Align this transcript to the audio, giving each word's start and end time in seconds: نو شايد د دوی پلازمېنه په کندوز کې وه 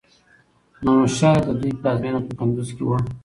نو 0.83 0.93
شايد 1.17 1.41
د 1.45 1.49
دوی 1.61 1.71
پلازمېنه 1.81 2.19
په 2.27 2.31
کندوز 2.39 2.69
کې 2.75 2.83
وه 2.87 2.99